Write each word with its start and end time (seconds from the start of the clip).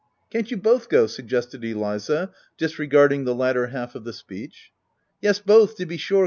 "Can't 0.33 0.49
you 0.49 0.57
both 0.57 0.89
go?" 0.89 1.05
suggested 1.05 1.63
Eliza, 1.63 2.31
dis 2.57 2.79
regarding 2.79 3.23
the 3.25 3.35
latter 3.35 3.67
half 3.67 3.93
of 3.93 4.03
the 4.03 4.13
speech. 4.13 4.71
"Yes, 5.21 5.37
both 5.37 5.77
to 5.77 5.85
be 5.85 5.97
sure 5.97 6.19